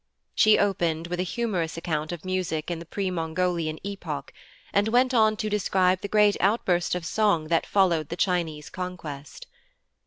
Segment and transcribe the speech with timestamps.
[0.33, 4.33] She opened with a humorous account of music in the pre Mongolian epoch,
[4.73, 9.45] and went on to describe the great outburst of song that followed the Chinese conquest.